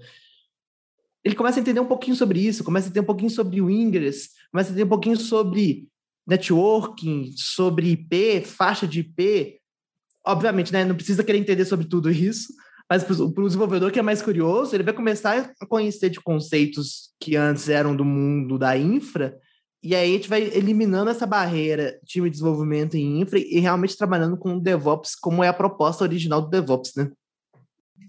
[1.23, 3.69] Ele começa a entender um pouquinho sobre isso, começa a entender um pouquinho sobre o
[3.69, 5.87] Ingress, começa a entender um pouquinho sobre
[6.27, 9.61] networking, sobre IP, faixa de IP,
[10.27, 12.55] obviamente, né, não precisa querer entender sobre tudo isso,
[12.89, 17.11] Mas para o desenvolvedor que é mais curioso, ele vai começar a conhecer de conceitos
[17.21, 19.39] que antes eram do mundo da infra,
[19.85, 23.99] e aí a gente vai eliminando essa barreira time de desenvolvimento em infra e realmente
[23.99, 27.13] trabalhando com o DevOps, como é a proposta original do DevOps, né?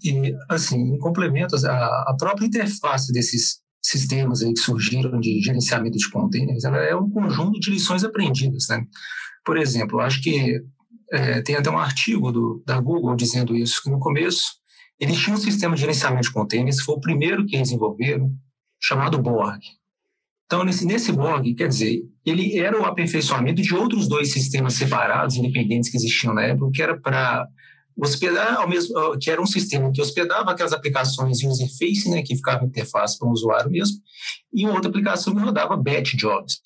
[0.02, 5.98] E, assim, em complemento, a, a própria interface desses sistemas aí que surgiram de gerenciamento
[5.98, 8.82] de containers, ela é um conjunto de lições aprendidas, né?
[9.44, 10.58] Por exemplo, acho que
[11.12, 14.54] é, tem até um artigo do, da Google dizendo isso, que no começo
[14.98, 18.32] eles tinham um sistema de gerenciamento de containers, foi o primeiro que desenvolveram,
[18.80, 19.60] chamado Borg.
[20.46, 25.36] Então, nesse, nesse Borg, quer dizer, ele era o aperfeiçoamento de outros dois sistemas separados,
[25.36, 27.48] independentes que existiam na época, que era para
[27.98, 32.22] hospedar ao mesmo que era um sistema que hospedava aquelas aplicações de user face, né,
[32.22, 33.96] que ficava interface para o usuário mesmo,
[34.52, 36.60] e outra aplicação que rodava batch jobs.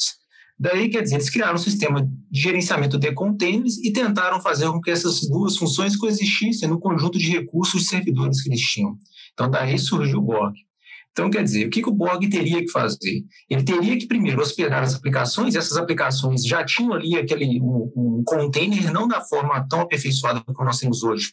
[0.58, 4.78] Daí, quer dizer, eles criaram um sistema de gerenciamento de containers e tentaram fazer com
[4.78, 8.98] que essas duas funções coexistissem no conjunto de recursos de servidores que eles tinham.
[9.32, 10.54] Então, daí surgiu o Borg.
[11.12, 13.24] Então, quer dizer, o que, que o Borg teria que fazer?
[13.48, 18.22] Ele teria que primeiro hospedar as aplicações, essas aplicações já tinham ali aquele um, um
[18.24, 21.32] container, não da forma tão aperfeiçoada como nós temos hoje,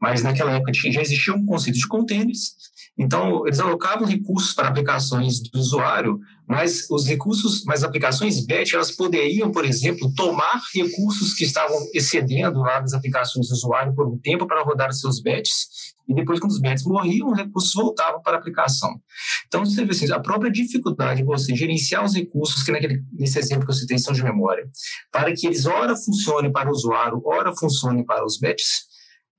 [0.00, 2.56] mas naquela época já existia um conceito de containers,
[2.98, 8.90] então eles alocavam recursos para aplicações do usuário, mas os recursos, mas aplicações batch, elas
[8.90, 14.18] poderiam, por exemplo, tomar recursos que estavam excedendo lá das aplicações do usuário por um
[14.18, 18.36] tempo para rodar seus batches e depois, quando os médicos morriam, os recursos voltavam para
[18.36, 19.00] a aplicação.
[19.46, 23.38] Então, você vê assim, a própria dificuldade de você gerenciar os recursos, que naquele, nesse
[23.38, 24.68] exemplo que eu citei são de memória,
[25.10, 28.82] para que eles ora funcionem para o usuário, ora funcionem para os batches,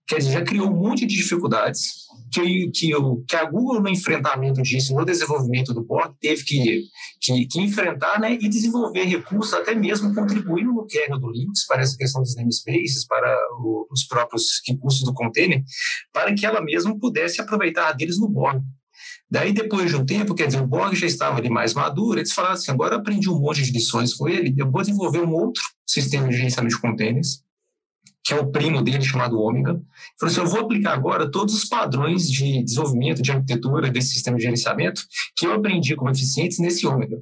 [0.08, 2.03] quer dizer, já criou um monte de dificuldades
[2.34, 2.92] que, que,
[3.28, 6.84] que a Google, no enfrentamento disso, no desenvolvimento do Borg, teve que,
[7.22, 11.82] que, que, enfrentar né, e desenvolver recursos, até mesmo contribuindo no kernel do Linux para
[11.82, 15.64] essa questão dos namespaces, para o, os próprios recursos do container,
[16.12, 18.62] para que ela mesma pudesse aproveitar deles no Borg.
[19.30, 22.34] Daí, depois de um tempo, quer dizer, o Borg já estava ali mais maduro, eles
[22.34, 25.62] falaram assim, agora aprendi um monte de lições com ele, eu vou desenvolver um outro
[25.88, 27.43] sistema de gerenciamento de containers,
[28.24, 29.82] que é o primo dele, chamado Ômega,
[30.20, 34.38] falou assim, eu vou aplicar agora todos os padrões de desenvolvimento, de arquitetura desse sistema
[34.38, 35.04] de gerenciamento
[35.36, 37.18] que eu aprendi como eficientes nesse Ômega.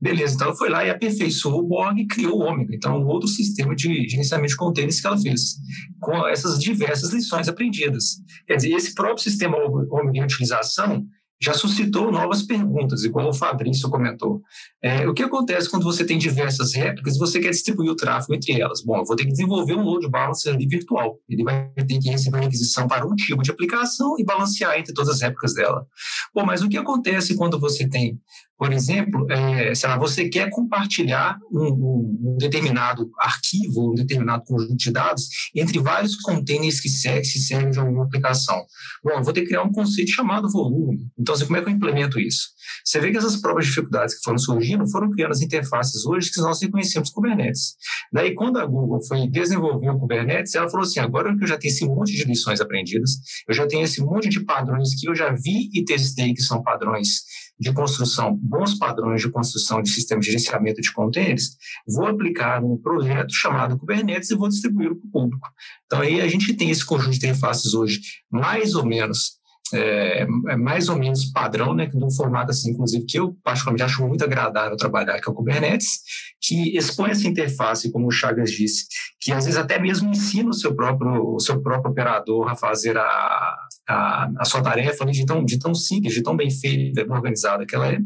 [0.00, 2.74] Beleza, então ela foi lá e aperfeiçoou o Borg e criou o Ômega.
[2.74, 5.56] Então, um outro sistema de gerenciamento de containers que ela fez,
[6.00, 8.16] com essas diversas lições aprendidas.
[8.46, 11.06] Quer dizer, esse próprio sistema Ômega em utilização,
[11.44, 14.40] já suscitou novas perguntas, igual o Fabrício comentou.
[14.82, 18.34] É, o que acontece quando você tem diversas réplicas e você quer distribuir o tráfego
[18.34, 18.82] entre elas?
[18.82, 21.18] Bom, eu vou ter que desenvolver um load balancer ali virtual.
[21.28, 25.14] Ele vai ter que receber requisição para um tipo de aplicação e balancear entre todas
[25.14, 25.86] as réplicas dela.
[26.34, 28.18] Bom, mas o que acontece quando você tem
[28.56, 34.76] por exemplo, é, sei lá, você quer compartilhar um, um, determinado arquivo, um determinado conjunto
[34.76, 38.64] de dados entre vários containers que se, se servem de alguma aplicação.
[39.02, 41.08] Bom, eu vou ter que criar um conceito chamado volume.
[41.18, 42.53] Então, assim, como é que eu implemento isso?
[42.84, 46.40] Você vê que essas próprias dificuldades que foram surgindo foram criando as interfaces hoje que
[46.40, 47.74] nós reconhecemos Kubernetes.
[48.12, 51.58] Daí, quando a Google foi desenvolver o Kubernetes, ela falou assim, agora que eu já
[51.58, 53.12] tenho esse monte de lições aprendidas,
[53.48, 56.62] eu já tenho esse monte de padrões que eu já vi e testei que são
[56.62, 57.24] padrões
[57.58, 62.76] de construção, bons padrões de construção de sistema de gerenciamento de containers, vou aplicar um
[62.76, 65.48] projeto chamado Kubernetes e vou distribuí-lo para o público.
[65.86, 68.00] Então, aí a gente tem esse conjunto de interfaces hoje,
[68.30, 69.38] mais ou menos
[69.72, 73.82] é, é, mais ou menos padrão, né, de um formato assim, inclusive, que eu particularmente
[73.82, 76.00] acho muito agradável trabalhar, que é o Kubernetes,
[76.40, 78.86] que expõe essa interface, como o Chagas disse,
[79.20, 82.96] que às vezes até mesmo ensina o seu próprio, o seu próprio operador a fazer
[82.98, 83.56] a,
[83.88, 87.74] a, a sua tarefa de tão, de tão simples, de tão bem feita, organizada que
[87.74, 87.98] ela é.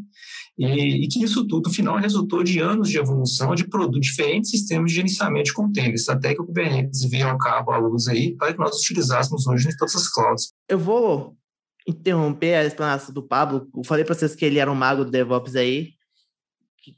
[0.57, 4.51] E, e, que isso tudo, no final, resultou de anos de evolução de produtos, diferentes
[4.51, 8.35] sistemas de gerenciamento de containers, até que o Kubernetes veio ao cabo à luz aí,
[8.37, 10.53] para que nós utilizássemos hoje em todas as clouds.
[10.69, 11.38] Eu vou
[11.89, 13.67] interromper a explanação do Pablo.
[13.75, 15.95] Eu falei para vocês que ele era um mago do DevOps aí.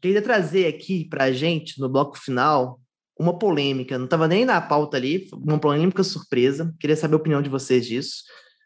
[0.03, 2.81] Queria trazer aqui para a gente, no bloco final,
[3.19, 3.97] uma polêmica.
[3.97, 6.75] Não estava nem na pauta ali, uma polêmica surpresa.
[6.81, 8.25] Queria saber a opinião de vocês disso.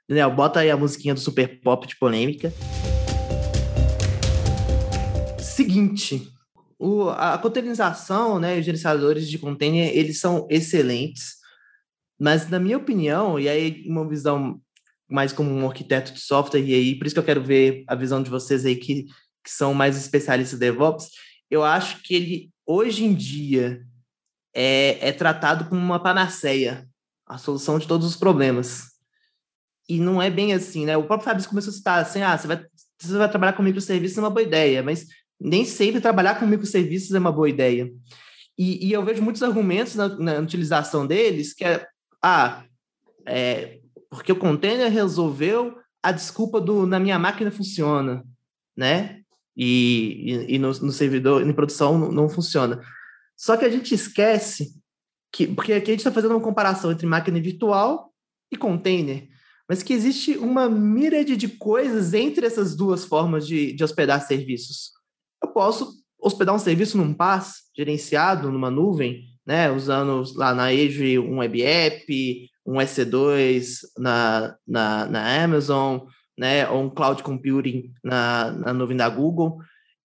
[0.09, 2.51] Daniel, bota aí a musiquinha do Super Pop de polêmica.
[5.39, 6.33] Seguinte,
[6.79, 11.37] o, a containerização, né, os gerenciadores de container, eles são excelentes,
[12.19, 14.61] mas na minha opinião, e aí uma visão
[15.15, 17.95] mais como um arquiteto de software, e aí por isso que eu quero ver a
[17.95, 19.05] visão de vocês aí que,
[19.45, 21.11] que são mais especialistas em DevOps,
[21.49, 23.81] eu acho que ele, hoje em dia,
[24.53, 26.85] é, é tratado como uma panaceia,
[27.27, 28.87] a solução de todos os problemas.
[29.89, 30.97] E não é bem assim, né?
[30.97, 32.67] O próprio Fabrício começou a citar assim, ah, você vai,
[32.99, 35.07] você vai trabalhar com microserviços é uma boa ideia, mas
[35.41, 37.89] nem sempre trabalhar com microserviços é uma boa ideia.
[38.59, 41.87] E, e eu vejo muitos argumentos na, na, utilização deles que é,
[42.21, 42.65] ah,
[43.27, 43.79] é,
[44.15, 48.25] porque o container resolveu a desculpa do na minha máquina funciona,
[48.77, 49.21] né?
[49.57, 52.81] E, e, e no, no, servidor, em produção, não, não, funciona.
[53.37, 54.75] Só que a gente esquece
[55.33, 58.13] que, porque aqui a gente está fazendo uma comparação entre máquina virtual
[58.51, 59.29] e container,
[59.69, 64.91] mas que existe uma míriade de coisas entre essas duas formas de, de hospedar serviços.
[65.43, 71.19] Eu posso hospedar um serviço num PaaS gerenciado numa nuvem, né, usando lá na Azure
[71.19, 76.01] um web app, um EC2 na, na, na Amazon,
[76.39, 79.59] né, ou um cloud computing na, na nuvem da Google.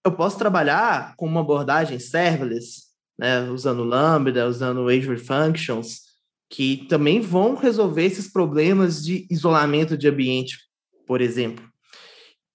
[0.06, 2.84] Eu posso trabalhar com uma abordagem serverless,
[3.18, 6.02] né, usando Lambda, usando Azure Functions,
[6.50, 10.58] que também vão resolver esses problemas de isolamento de ambiente,
[11.06, 11.68] por exemplo.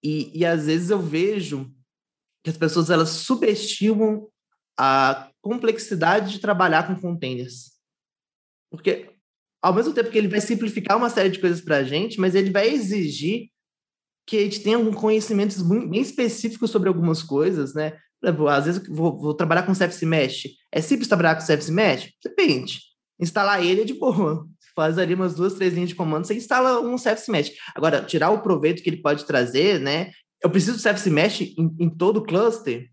[0.02, 1.70] E, e às vezes eu vejo
[2.42, 4.28] que as pessoas elas subestimam
[4.78, 7.72] a complexidade de trabalhar com containers.
[8.70, 9.13] Porque,
[9.64, 12.34] ao mesmo tempo que ele vai simplificar uma série de coisas para a gente, mas
[12.34, 13.48] ele vai exigir
[14.26, 17.96] que a gente tenha um conhecimentos bem específicos sobre algumas coisas, né?
[18.50, 20.48] Às vezes vou, vou trabalhar com Service Mesh.
[20.70, 22.10] É simples trabalhar com Service Mesh?
[22.22, 22.78] Depende.
[23.18, 24.46] Instalar ele é de boa.
[24.76, 27.52] Faz ali umas duas, três linhas de comando, você instala um Service Mesh.
[27.74, 30.10] Agora, tirar o proveito que ele pode trazer, né?
[30.42, 32.86] Eu preciso do Service Mesh em, em todo o cluster?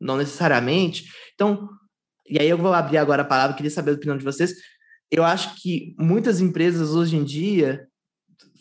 [0.00, 1.04] Não necessariamente.
[1.34, 1.68] Então,
[2.28, 4.52] e aí eu vou abrir agora a palavra, queria saber a opinião de vocês.
[5.12, 7.86] Eu acho que muitas empresas hoje em dia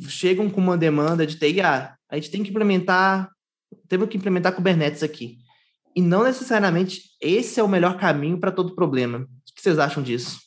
[0.09, 3.31] chegam com uma demanda de TI, ah, a gente tem que implementar,
[3.87, 5.37] temos que implementar Kubernetes aqui.
[5.95, 9.19] E não necessariamente esse é o melhor caminho para todo problema.
[9.19, 10.39] O que vocês acham disso?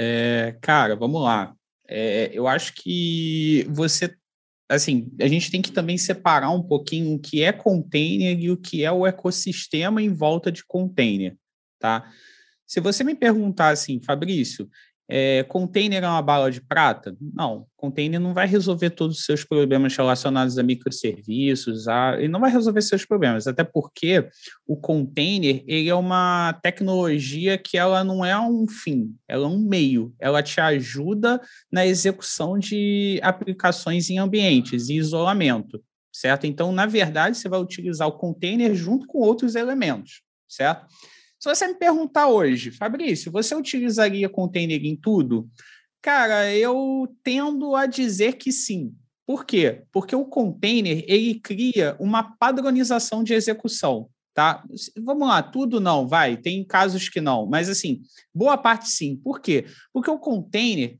[0.00, 1.54] É, cara, vamos lá.
[1.86, 4.16] É, eu acho que você,
[4.66, 8.56] assim, a gente tem que também separar um pouquinho o que é container e o
[8.56, 11.36] que é o ecossistema em volta de container,
[11.78, 12.10] tá?
[12.70, 14.70] Se você me perguntar assim, Fabrício,
[15.08, 17.16] é, container é uma bala de prata?
[17.20, 22.38] Não, container não vai resolver todos os seus problemas relacionados a microserviços, a, ele não
[22.38, 24.28] vai resolver seus problemas, até porque
[24.68, 29.58] o container ele é uma tecnologia que ela não é um fim, ela é um
[29.58, 31.40] meio, ela te ajuda
[31.72, 36.46] na execução de aplicações em ambientes e isolamento, certo?
[36.46, 40.86] Então, na verdade, você vai utilizar o container junto com outros elementos, certo?
[41.40, 45.48] Se você me perguntar hoje, Fabrício, você utilizaria container em tudo?
[46.02, 48.94] Cara, eu tendo a dizer que sim.
[49.26, 49.84] Por quê?
[49.90, 54.62] Porque o container ele cria uma padronização de execução, tá?
[55.02, 58.02] Vamos lá, tudo não, vai, tem casos que não, mas assim,
[58.34, 59.16] boa parte sim.
[59.16, 59.64] Por quê?
[59.94, 60.98] Porque o container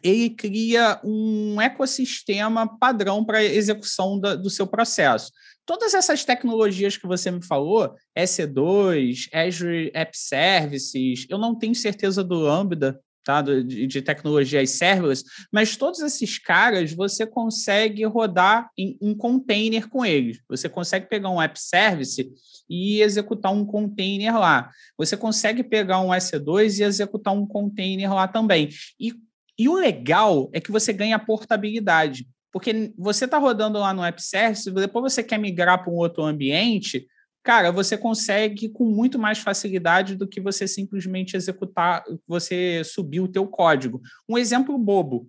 [0.00, 5.32] ele cria um ecossistema padrão para execução da, do seu processo
[5.66, 12.22] todas essas tecnologias que você me falou, EC2, Azure App Services, eu não tenho certeza
[12.22, 13.42] do Lambda, tá?
[13.42, 20.06] de, de tecnologias serverless, mas todos esses caras você consegue rodar em um container com
[20.06, 20.40] eles.
[20.48, 22.32] Você consegue pegar um app service
[22.70, 24.70] e executar um container lá.
[24.96, 28.68] Você consegue pegar um EC2 e executar um container lá também.
[28.98, 29.12] E,
[29.58, 32.28] e o legal é que você ganha portabilidade.
[32.56, 36.24] Porque você está rodando lá no App Service, depois você quer migrar para um outro
[36.24, 37.06] ambiente,
[37.42, 43.28] cara, você consegue com muito mais facilidade do que você simplesmente executar, você subir o
[43.28, 44.00] teu código.
[44.26, 45.28] Um exemplo bobo,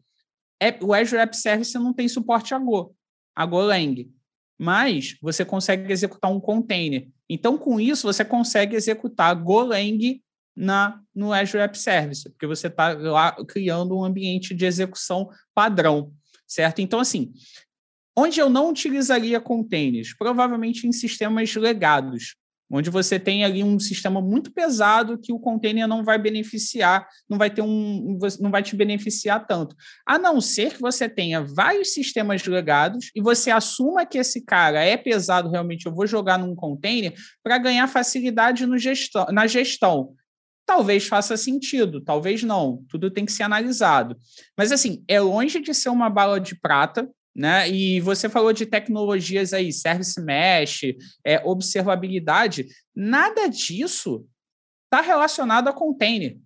[0.58, 2.96] é, o Azure App Service não tem suporte a Go,
[3.36, 4.10] a Golang,
[4.58, 7.10] mas você consegue executar um container.
[7.30, 10.24] Então, com isso, você consegue executar Golang
[10.56, 16.14] na, no Azure App Service, porque você está lá criando um ambiente de execução padrão
[16.48, 16.80] certo?
[16.80, 17.34] Então, assim,
[18.18, 20.16] onde eu não utilizaria containers?
[20.18, 22.36] Provavelmente em sistemas legados,
[22.70, 27.38] onde você tem ali um sistema muito pesado que o container não vai beneficiar, não
[27.38, 29.76] vai ter um, não vai te beneficiar tanto.
[30.06, 34.84] A não ser que você tenha vários sistemas legados e você assuma que esse cara
[34.84, 40.14] é pesado, realmente eu vou jogar num container para ganhar facilidade no gestão, na gestão.
[40.68, 42.84] Talvez faça sentido, talvez não.
[42.90, 44.18] Tudo tem que ser analisado.
[44.56, 47.70] Mas, assim, é longe de ser uma bala de prata, né?
[47.70, 50.82] E você falou de tecnologias aí, service mesh,
[51.26, 52.68] é, observabilidade.
[52.94, 54.26] Nada disso
[54.86, 56.38] está relacionado a container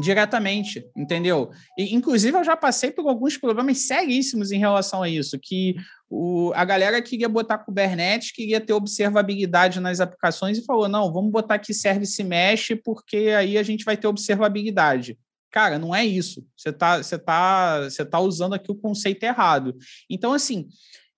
[0.00, 1.50] diretamente, entendeu?
[1.76, 5.74] E, inclusive, eu já passei por alguns problemas seríssimos em relação a isso, que
[6.08, 11.30] o, a galera queria botar Kubernetes, queria ter observabilidade nas aplicações e falou, não, vamos
[11.30, 15.18] botar aqui Service Mesh, porque aí a gente vai ter observabilidade.
[15.50, 16.46] Cara, não é isso.
[16.56, 19.76] Você está você tá, você tá usando aqui o conceito errado.
[20.08, 20.66] Então, assim,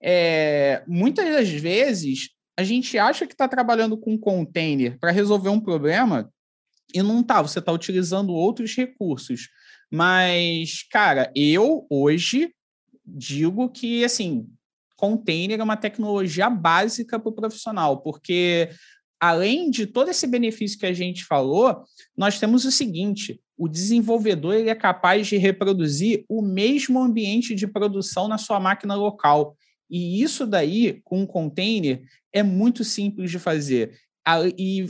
[0.03, 5.61] é, muitas das vezes a gente acha que está trabalhando com container para resolver um
[5.61, 6.31] problema
[6.95, 9.49] e não está, você está utilizando outros recursos.
[9.91, 12.55] Mas, cara, eu hoje
[13.05, 14.49] digo que, assim,
[14.97, 18.71] container é uma tecnologia básica para o profissional, porque
[19.21, 21.83] além de todo esse benefício que a gente falou,
[22.17, 27.67] nós temos o seguinte: o desenvolvedor ele é capaz de reproduzir o mesmo ambiente de
[27.67, 29.57] produção na sua máquina local.
[29.91, 33.99] E isso daí, com um container, é muito simples de fazer.
[34.59, 34.87] E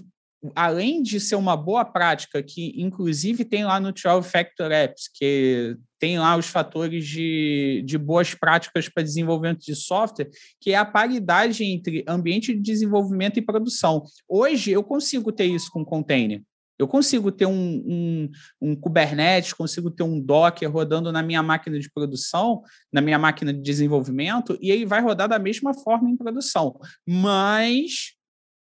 [0.55, 5.77] além de ser uma boa prática, que inclusive tem lá no 12 Factor Apps, que
[5.99, 10.29] tem lá os fatores de, de boas práticas para desenvolvimento de software,
[10.61, 14.03] que é a paridade entre ambiente de desenvolvimento e produção.
[14.29, 16.43] Hoje eu consigo ter isso com container.
[16.79, 17.53] Eu consigo ter um,
[17.87, 18.31] um,
[18.61, 23.53] um, Kubernetes, consigo ter um Docker rodando na minha máquina de produção, na minha máquina
[23.53, 26.79] de desenvolvimento, e ele vai rodar da mesma forma em produção.
[27.07, 28.15] Mas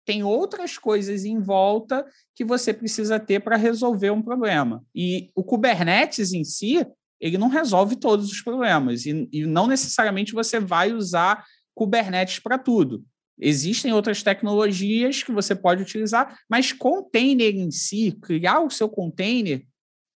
[0.07, 4.83] tem outras coisas em volta que você precisa ter para resolver um problema.
[4.95, 6.87] E o Kubernetes em si,
[7.21, 9.05] ele não resolve todos os problemas.
[9.05, 11.45] E, e não necessariamente você vai usar
[11.75, 13.05] Kubernetes para tudo.
[13.39, 19.63] Existem outras tecnologias que você pode utilizar, mas container em si, criar o seu container,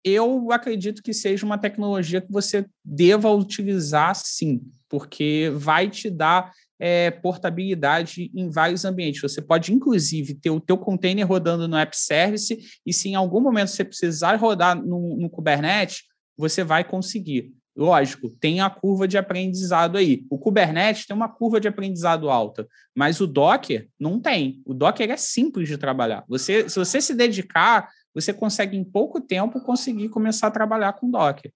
[0.03, 6.51] eu acredito que seja uma tecnologia que você deva utilizar sim, porque vai te dar
[6.79, 9.21] é, portabilidade em vários ambientes.
[9.21, 13.41] Você pode, inclusive, ter o teu container rodando no App Service e se em algum
[13.41, 16.03] momento você precisar rodar no, no Kubernetes,
[16.37, 17.53] você vai conseguir.
[17.75, 20.25] Lógico, tem a curva de aprendizado aí.
[20.31, 24.63] O Kubernetes tem uma curva de aprendizado alta, mas o Docker não tem.
[24.65, 26.23] O Docker é simples de trabalhar.
[26.27, 31.11] Você, se você se dedicar, você consegue em pouco tempo conseguir começar a trabalhar com
[31.11, 31.51] Docker.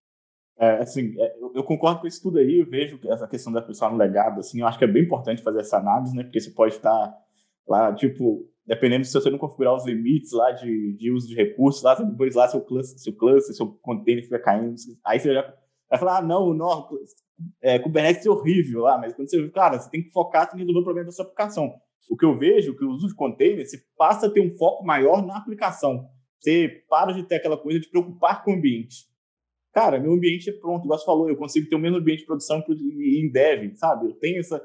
[0.61, 3.89] É, assim, é, eu, concordo com isso tudo aí, eu vejo essa questão da pessoa
[3.89, 6.51] no legado, assim, eu acho que é bem importante fazer essa análise, né, porque você
[6.51, 7.17] pode estar
[7.67, 11.81] lá, tipo, dependendo se você não configurar os limites lá de, de uso de recursos,
[11.81, 15.51] lá, depois lá seu cluster, seu cluster, seu container fica caindo, aí você já
[15.89, 16.87] vai falar, ah, não, não,
[17.59, 20.81] é, Kubernetes é horrível lá, mas quando você, cara, você tem que focar em resolver
[20.81, 21.73] o problema da sua aplicação.
[22.07, 24.85] O que eu vejo, que o uso de container, você passa a ter um foco
[24.85, 26.07] maior na aplicação.
[26.39, 29.10] Você para de ter aquela coisa de preocupar com o ambiente.
[29.73, 32.25] Cara, meu ambiente é pronto, igual você falou, eu consigo ter o mesmo ambiente de
[32.25, 34.07] produção em dev, sabe?
[34.07, 34.61] Eu tenho essa.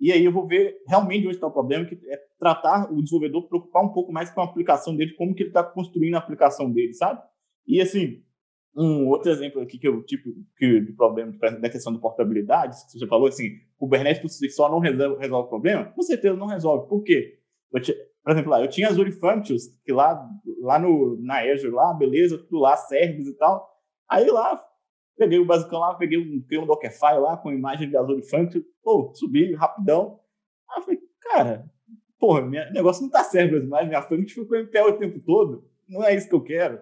[0.00, 3.48] E aí eu vou ver realmente onde está o problema, que é tratar o desenvolvedor,
[3.48, 6.70] preocupar um pouco mais com a aplicação dele, como que ele está construindo a aplicação
[6.70, 7.20] dele, sabe?
[7.66, 8.22] E assim,
[8.76, 13.06] um outro exemplo aqui que eu tipo que de problema da questão de portabilidade, você
[13.06, 15.84] falou assim, o Kubernetes por si só não resolve, resolve o problema?
[15.86, 16.88] Com certeza não resolve.
[16.88, 17.38] Por quê?
[17.70, 20.22] por exemplo, lá, eu tinha Azure Functions, que lá,
[20.60, 23.66] lá no, na Azure, lá, beleza, tudo lá, servers e tal.
[24.08, 24.64] Aí lá,
[25.16, 28.62] peguei o basicão lá, peguei um, peguei um Dockerfile lá com imagem de Azure Function,
[28.82, 30.20] pô, subi rapidão.
[30.70, 31.70] Aí eu falei, cara,
[32.18, 35.64] porra, meu negócio não tá certo mais, minha function ficou em pé o tempo todo,
[35.88, 36.80] não é isso que eu quero.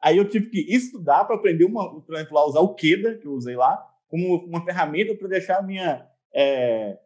[0.00, 3.26] Aí eu tive que estudar para aprender, uma, por exemplo, a usar o Keda, que
[3.26, 6.98] eu usei lá, como uma ferramenta para deixar minha, é,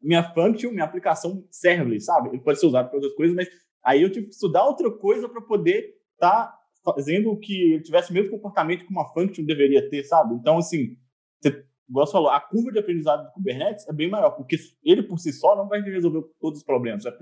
[0.00, 2.28] minha function, minha aplicação serverless, sabe?
[2.28, 3.48] Ele pode ser usado para outras coisas, mas
[3.82, 6.57] aí eu tive que estudar outra coisa para poder estar tá
[6.94, 10.34] fazendo que ele tivesse o mesmo comportamento que uma function deveria ter, sabe?
[10.34, 10.96] Então, assim,
[11.40, 15.02] você, igual você falou, a curva de aprendizado do Kubernetes é bem maior, porque ele
[15.02, 17.12] por si só não vai resolver todos os problemas, vai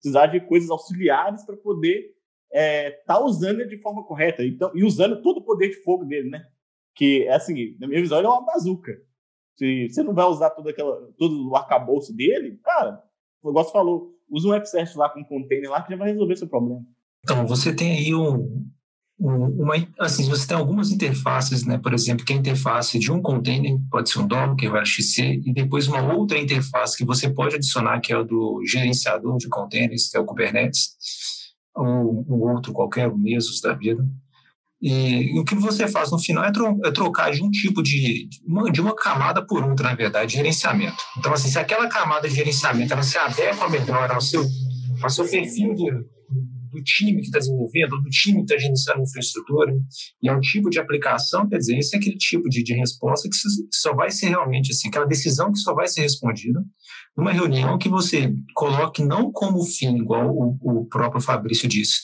[0.00, 2.14] precisar de coisas auxiliares para poder
[2.50, 5.82] estar é, tá usando ele de forma correta então, e usando todo o poder de
[5.82, 6.46] fogo dele, né?
[6.94, 8.92] Que, é assim, na minha visão, ele é uma bazuca.
[9.56, 13.02] Se você não vai usar todo, aquela, todo o arcabouço dele, cara,
[13.44, 16.36] igual você falou, usa um AppService lá com um container lá que já vai resolver
[16.36, 16.84] seu problema.
[17.24, 18.64] Então, você tem aí um,
[19.18, 21.76] uma, assim, você tem algumas interfaces, né?
[21.76, 25.42] Por exemplo, que é a interface de um container, pode ser um Docker, o XC,
[25.44, 29.48] e depois uma outra interface que você pode adicionar, que é o do gerenciador de
[29.48, 30.90] containers, que é o Kubernetes,
[31.74, 34.06] ou um outro qualquer, o Mesos da vida.
[34.80, 37.82] E, e, o que você faz no final é, tro é, trocar de um tipo
[37.82, 41.02] de, de uma, de uma camada por outra, na verdade, de gerenciamento.
[41.18, 44.46] Então, assim, se aquela camada de gerenciamento ela se adequa melhor ao seu,
[45.02, 45.90] ao seu perfil de
[46.78, 49.74] do time que está desenvolvendo, do time que está gerenciando a infraestrutura,
[50.22, 53.28] e é um tipo de aplicação, quer dizer, esse é aquele tipo de, de resposta
[53.28, 53.36] que
[53.74, 56.62] só vai ser realmente assim, aquela decisão que só vai ser respondida
[57.16, 62.02] numa reunião que você coloque não como fim, igual o, o próprio Fabrício disse,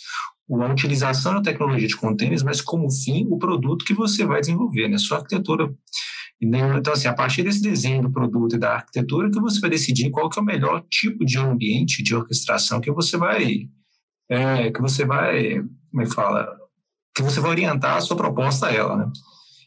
[0.50, 4.88] a utilização da tecnologia de containers, mas como fim o produto que você vai desenvolver,
[4.88, 4.98] né?
[4.98, 5.72] Sua arquitetura.
[6.42, 10.10] Então, assim, a partir desse desenho do produto e da arquitetura que você vai decidir
[10.10, 13.68] qual que é o melhor tipo de ambiente de orquestração que você vai
[14.28, 16.48] é, que você vai, como é fala,
[17.14, 19.12] que você vai orientar a sua proposta a ela, né?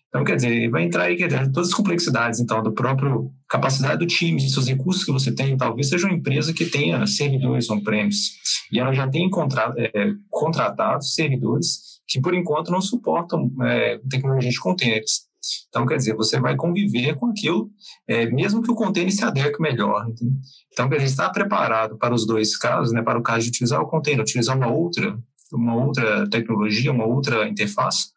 [0.10, 4.00] Então, quer dizer, vai entrar aí quer dizer, todas as complexidades, então, do próprio capacidade
[4.00, 8.32] do time, seus recursos que você tem, talvez seja uma empresa que tenha servidores on-premise
[8.72, 14.50] e ela já tem contra, é, contratado servidores que, por enquanto, não suportam é, tecnologia
[14.50, 15.27] de containers.
[15.70, 17.70] Então, quer dizer, você vai conviver com aquilo,
[18.08, 20.08] é, mesmo que o container se adeque melhor.
[20.10, 20.38] Entendeu?
[20.72, 23.82] Então, quer dizer, está preparado para os dois casos, né, para o caso de utilizar
[23.82, 25.18] o container, utilizar uma outra,
[25.52, 28.12] uma outra tecnologia, uma outra interface,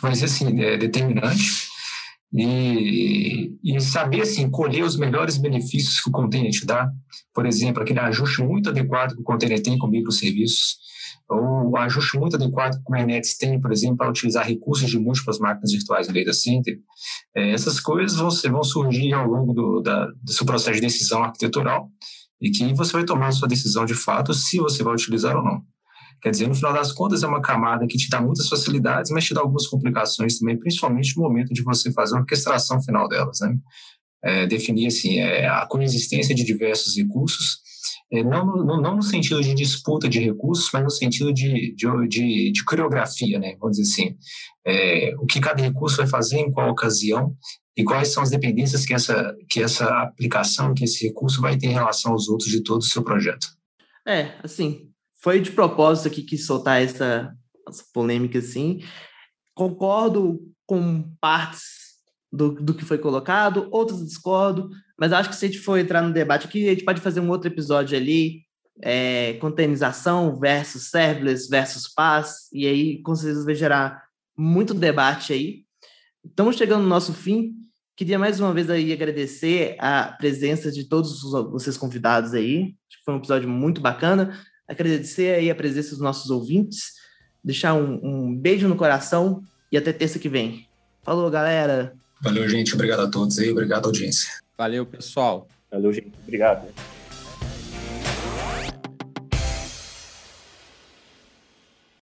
[0.00, 1.68] vai ser assim, é determinante.
[2.32, 6.90] E, e, saber assim, colher os melhores benefícios que o container te dá,
[7.32, 10.76] por exemplo, aquele ajuste muito adequado que o container tem com microserviços,
[11.30, 15.38] o ajuste muito adequado que o Kubernetes tem, por exemplo, para utilizar recursos de múltiplas
[15.38, 16.78] máquinas virtuais no data center.
[17.36, 21.22] É, essas coisas vão, vão surgir ao longo do, da, do seu processo de decisão
[21.22, 21.90] arquitetural
[22.40, 25.42] e que você vai tomar a sua decisão de fato se você vai utilizar ou
[25.42, 25.62] não.
[26.20, 29.24] Quer dizer, no final das contas, é uma camada que te dá muitas facilidades, mas
[29.24, 33.38] te dá algumas complicações também, principalmente no momento de você fazer a orquestração final delas.
[33.40, 33.56] Né?
[34.24, 37.60] É, definir assim, é, a coexistência de diversos recursos,
[38.12, 42.08] é, não, no, não no sentido de disputa de recursos, mas no sentido de, de,
[42.08, 43.56] de, de coreografia, né?
[43.60, 44.16] vamos dizer assim.
[44.66, 47.34] É, o que cada recurso vai fazer em qual ocasião
[47.76, 51.66] e quais são as dependências que essa, que essa aplicação, que esse recurso vai ter
[51.66, 53.46] em relação aos outros de todo o seu projeto.
[54.06, 54.90] É, assim,
[55.22, 57.32] foi de propósito aqui que soltar essa,
[57.68, 58.80] essa polêmica assim.
[59.54, 61.62] Concordo com partes
[62.32, 66.02] do, do que foi colocado, outras discordo, mas acho que se a gente for entrar
[66.02, 68.42] no debate aqui, a gente pode fazer um outro episódio ali,
[68.82, 74.02] é, containerização versus serverless versus PaaS, e aí com certeza vai gerar
[74.36, 75.64] muito debate aí.
[76.24, 77.54] Estamos chegando no nosso fim.
[77.96, 82.76] Queria mais uma vez aí agradecer a presença de todos vocês convidados aí.
[82.88, 84.38] Acho que foi um episódio muito bacana
[84.68, 86.92] agradecer aí a presença dos nossos ouvintes,
[87.42, 89.42] deixar um, um beijo no coração
[89.72, 90.68] e até terça que vem.
[91.02, 91.94] Falou, galera!
[92.20, 92.74] Valeu, gente.
[92.74, 93.50] Obrigado a todos aí.
[93.50, 94.28] Obrigado, audiência.
[94.58, 95.46] Valeu, pessoal.
[95.70, 96.12] Valeu, gente.
[96.24, 96.66] Obrigado.